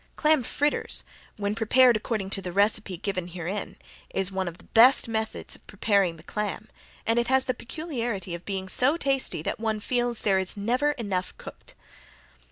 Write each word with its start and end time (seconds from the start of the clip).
Clam 0.15 0.41
fritters 0.41 1.03
when 1.37 1.53
prepared 1.53 1.95
according 1.95 2.31
to 2.31 2.41
the 2.41 2.51
recipe 2.51 2.97
given 2.97 3.27
herein, 3.27 3.75
is 4.09 4.31
one 4.31 4.47
of 4.47 4.57
the 4.57 4.63
best 4.63 5.07
methods 5.07 5.53
of 5.55 5.67
preparing 5.67 6.17
the 6.17 6.23
clam, 6.23 6.69
and 7.05 7.19
it 7.19 7.27
has 7.27 7.45
the 7.45 7.53
peculiarity 7.53 8.33
of 8.33 8.43
being 8.43 8.67
so 8.67 8.97
tasty 8.97 9.43
that 9.43 9.59
one 9.59 9.79
feels 9.79 10.17
that 10.17 10.23
there 10.23 10.39
is 10.39 10.57
never 10.57 10.93
enough 10.93 11.37
cooked. 11.37 11.75